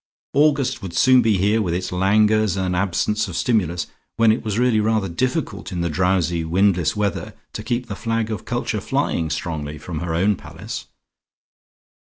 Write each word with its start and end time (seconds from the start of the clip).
August 0.33 0.81
would 0.81 0.93
soon 0.95 1.21
be 1.21 1.37
here 1.37 1.61
with 1.61 1.75
its 1.75 1.91
languors 1.91 2.57
and 2.57 2.75
absence 2.75 3.27
of 3.27 3.35
stimulus, 3.35 3.85
when 4.15 4.31
it 4.31 4.43
was 4.43 4.57
really 4.57 4.79
rather 4.79 5.07
difficult 5.07 5.71
in 5.71 5.81
the 5.81 5.91
drowsy 5.91 6.43
windless 6.43 6.95
weather 6.95 7.35
to 7.53 7.61
keep 7.61 7.85
the 7.85 7.95
flag 7.95 8.31
of 8.31 8.43
culture 8.43 8.81
flying 8.81 9.29
strongly 9.29 9.77
from 9.77 9.99
her 9.99 10.15
own 10.15 10.35
palace. 10.35 10.87